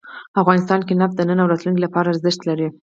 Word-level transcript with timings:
افغانستان 0.41 0.79
کې 0.87 0.93
نفت 1.01 1.15
د 1.17 1.21
نن 1.29 1.37
او 1.41 1.49
راتلونکي 1.51 1.81
لپاره 1.83 2.07
ارزښت 2.13 2.41
لري. 2.49 2.67